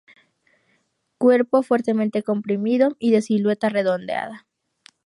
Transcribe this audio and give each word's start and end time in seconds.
Cuerpo 1.19 1.61
fuertemente 1.61 2.23
comprimido 2.23 2.95
y 2.97 3.11
de 3.11 3.21
silueta 3.21 3.69
redondeada. 3.69 4.47